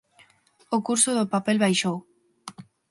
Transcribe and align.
O 0.75 0.77
curso 0.87 1.09
do 1.17 1.29
papel 1.33 1.57
baixou. 1.63 1.97